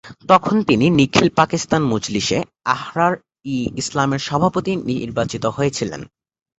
তখন 0.29 0.63
তিনি 0.63 0.99
নিখিল 0.99 1.29
পাকিস্তান 1.35 1.83
মজলিস-এ-আহরার-ই-ইসলামের 1.83 4.19
সভাপতি 4.19 4.75
নির্বাচিত 4.89 5.47
হয়েছিলেন। 5.47 6.05